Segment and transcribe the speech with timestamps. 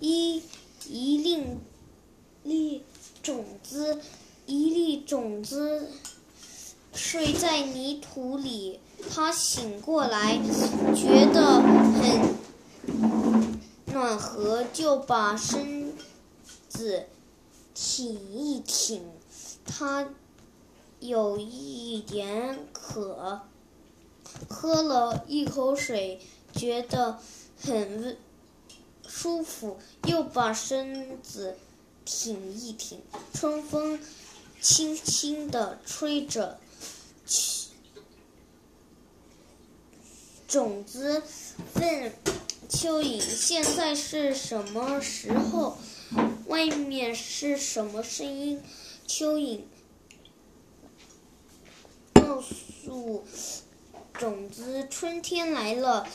[0.00, 0.42] 一
[0.88, 1.44] 一粒
[2.42, 2.82] 粒
[3.22, 4.00] 种子，
[4.46, 5.90] 一粒种子
[6.92, 8.80] 睡在泥土里。
[9.10, 10.38] 他醒过来，
[10.94, 12.34] 觉得很
[13.86, 15.92] 暖和，就把身
[16.68, 17.06] 子
[17.74, 19.02] 挺一挺。
[19.64, 20.08] 他
[20.98, 23.42] 有一点渴，
[24.48, 26.20] 喝了一口水，
[26.52, 27.18] 觉得
[27.62, 28.16] 很温
[29.20, 31.56] 舒服，又把身子
[32.04, 33.02] 挺一挺。
[33.34, 33.98] 春风
[34.60, 36.60] 轻轻地吹着。
[40.46, 41.24] 种子
[41.74, 42.12] 问
[42.70, 45.76] 蚯蚓：“现在是什么时候？
[46.46, 48.62] 外面是什么声音？”
[49.08, 49.62] 蚯蚓
[52.14, 53.24] 告诉
[54.14, 56.08] 种子：“春天来了，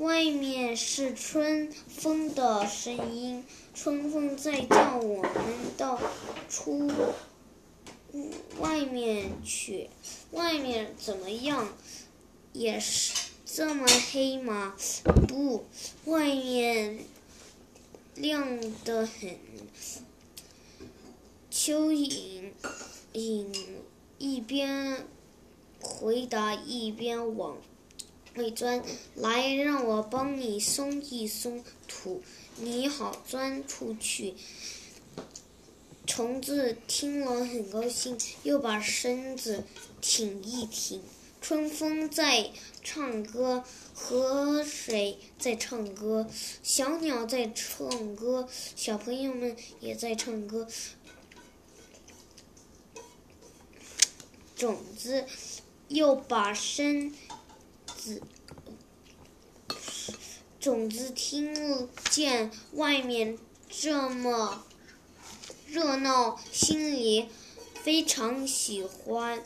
[0.00, 3.44] 外面是春风的声音。
[3.74, 5.32] 春风在叫我们
[5.76, 6.00] 到
[6.48, 6.90] 出
[8.60, 9.90] 外面去。
[10.32, 11.68] 外面怎么样？
[12.52, 13.14] 也是。”
[13.46, 14.74] 这么黑吗？
[15.28, 15.64] 不，
[16.06, 16.98] 外面
[18.16, 19.38] 亮得很。
[21.52, 22.50] 蚯蚓
[23.12, 23.46] 蚓
[24.18, 25.06] 一边
[25.80, 27.58] 回答一边往
[28.34, 28.82] 会钻。
[29.14, 32.22] 来，让我帮你松一松土，
[32.58, 34.34] 你好钻出去。
[36.06, 39.64] 虫子听了很高兴，又把身子
[40.00, 41.02] 挺一挺。
[41.40, 42.50] 春风在
[42.82, 46.26] 唱歌，河水在唱歌，
[46.62, 50.66] 小鸟在唱歌，小朋友们也在唱歌。
[54.56, 55.26] 种子
[55.88, 57.12] 又把身
[58.04, 58.20] 子，
[60.60, 63.38] 种子听见外面
[63.70, 64.62] 这么
[65.66, 67.30] 热闹，心里
[67.82, 69.42] 非常喜欢。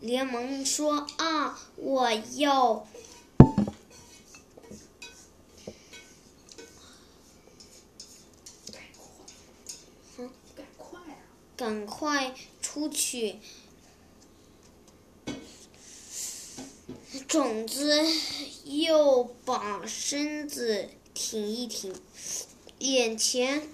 [0.00, 2.86] 连忙说：“啊，我要，
[10.54, 11.24] 赶快啊，
[11.56, 13.40] 赶快出去！”
[17.34, 18.00] 种子
[18.62, 21.92] 又把身子挺一挺，
[22.78, 23.68] 眼前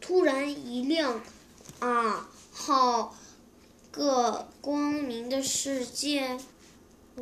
[0.00, 1.22] 突然一亮，
[1.78, 3.14] 啊，好！
[3.92, 6.40] 个光明的世界。